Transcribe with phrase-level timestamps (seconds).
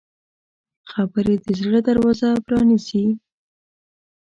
[0.91, 3.05] خبرې د زړه دروازه پرانیزي